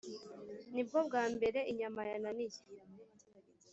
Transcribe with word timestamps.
Nibwo 0.73 0.97
bwambere 1.07 1.59
inyama 1.71 2.01
yananiye 2.11 2.59